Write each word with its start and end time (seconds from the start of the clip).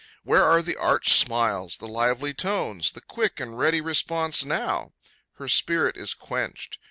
Where 0.23 0.43
are 0.43 0.63
the 0.63 0.75
arch 0.77 1.11
smiles, 1.13 1.77
the 1.77 1.87
lively 1.87 2.33
tones, 2.33 2.93
the 2.93 3.01
quick 3.01 3.39
and 3.39 3.55
ready 3.55 3.81
responses 3.81 4.43
now? 4.43 4.93
Her 5.33 5.47
spirit 5.47 5.95
is 5.95 6.15
quenched. 6.15 6.79